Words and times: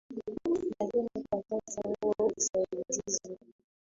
lakini 0.79 1.09
kwa 1.29 1.43
sasa 1.49 1.81
huo 2.01 2.31
usaidizi 2.37 3.37